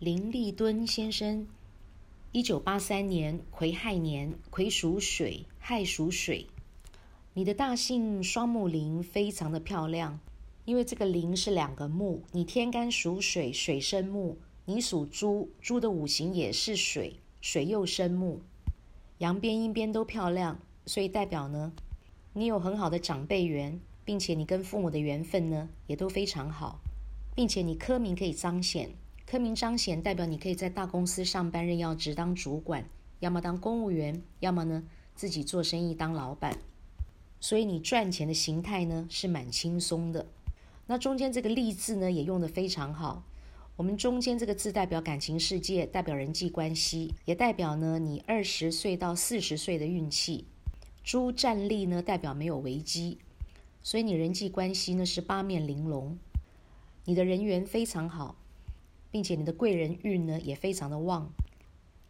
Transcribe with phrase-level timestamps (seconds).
[0.00, 1.46] 林立敦先生，
[2.32, 6.46] 一九八三年癸亥年，癸属水，亥属水。
[7.34, 10.18] 你的大姓双木林非常的漂亮，
[10.64, 18.40] 因为这个林是两个木，你天干属水，水生木；你属猪，猪的五行也是水，水又生木，
[19.18, 21.74] 阳边阴边都漂亮，所以代表呢，
[22.32, 26.80] 你有很好的长辈缘，并且你跟父母的缘分呢也都非常好，
[27.34, 28.88] 并且你科名可以彰显。
[29.30, 32.84] 科名彰显，代表你可以在大公司上班任要职当主管，
[33.20, 34.82] 要么当公务员，要么呢
[35.14, 36.58] 自己做生意当老板。
[37.38, 40.26] 所以你赚钱的形态呢是蛮轻松的。
[40.88, 43.22] 那中间这个“利”字呢也用得非常好。
[43.76, 50.44] 我们中间这个字代表感情世界，代表人际关系，也代表呢你二十岁到四十岁的运气。
[51.04, 53.18] 猪站立呢代表没有危机，
[53.80, 56.18] 所以你人际关系呢是八面玲珑，
[57.04, 58.34] 你的人缘非常好。
[59.10, 61.32] 并且你的贵人运呢也非常的旺。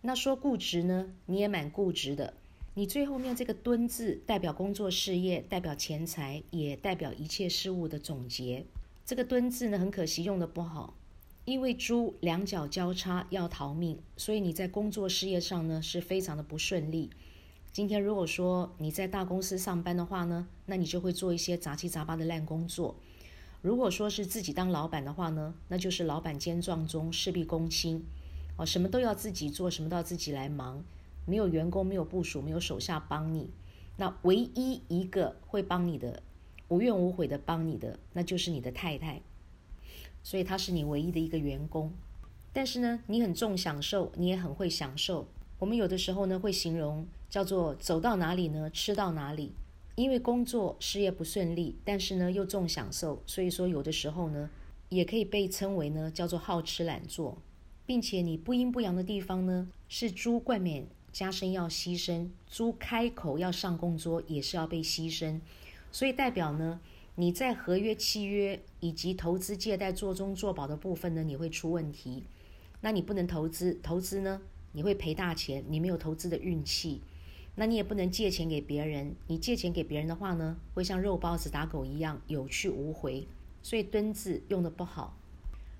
[0.00, 2.34] 那说固执呢，你也蛮固执的。
[2.74, 8.64] 你最后面这个“敦”字代表工作事业，代表钱财，也代表一切事物的总结。
[9.04, 10.94] 这个“敦”字呢，很可惜用的不好，
[11.44, 17.10] 因为猪两脚交叉要逃命，所以你在工作事业上呢是非常的不顺利。
[17.72, 22.94] 今天如果说你在大公司上班的话呢，那你就会做一些杂七杂八的烂工作。
[23.60, 28.04] 如果说是自己当老板的话呢，那就是老板兼撞钟，事必躬亲，
[28.56, 30.84] 哦，什么都要自己做，什么都要自己来忙，
[31.26, 33.50] 没有员工，没有部署，没有手下帮你。
[33.96, 36.22] 那唯一一个会帮你的，
[36.68, 39.20] 无怨无悔的帮你的，那就是你的太太。
[40.22, 41.92] 所以她是你唯一的一个员工。
[42.52, 45.26] 但是呢，你很重享受，你也很会享受。
[45.58, 49.52] 我们有的时候呢，会形容叫做走到哪里呢，吃到哪里。
[49.98, 54.48] 因为工作事业不顺利，但是呢又重享受，所以说有的时候呢，
[54.90, 57.36] 也可以被称为呢叫做好吃懒做，
[57.84, 65.40] 并且你不阴不阳的地方呢，是猪冠冕加身要牺牲，猪开口要上供桌也是要被牺牲，
[65.90, 66.80] 所以代表呢
[67.16, 72.22] 你在合约契约以及投资借贷做中做保的部分呢，你会出问题，
[72.82, 77.00] 那你不能投资，投资呢你会赔大钱，你没有投资的运气。
[77.60, 83.26] 那你也不能借钱给别人，你借钱给别人的话呢，会像肉包子打狗一样有去无回，
[83.64, 85.16] 所以“蹲”字用的不好。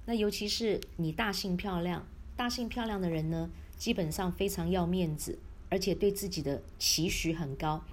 [0.05, 2.05] 那尤其是你大姓漂亮，
[2.37, 7.85] 大姓漂亮的人呢，基本上非常要面子，而且对自己的期许很高，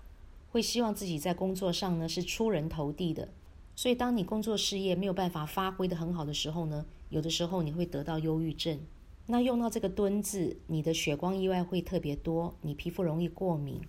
[0.49, 3.29] 会希望自己在工作上呢是出人头地的。
[3.75, 8.79] 所以当你工作事业没有办法发挥的很好的时候呢，有的时候你会得到忧郁症。
[9.27, 13.81] 那用到这个“蹲”字，你的血光意外会特别多，你皮肤容易过敏，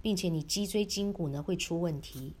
[0.00, 2.34] 并且你脊椎筋骨呢会出问题。